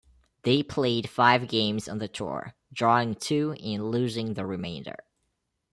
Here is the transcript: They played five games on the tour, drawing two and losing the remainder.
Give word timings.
They 0.41 0.63
played 0.63 1.07
five 1.11 1.47
games 1.47 1.87
on 1.87 1.99
the 1.99 2.07
tour, 2.07 2.55
drawing 2.73 3.13
two 3.13 3.51
and 3.63 3.91
losing 3.91 4.33
the 4.33 4.47
remainder. 4.47 4.95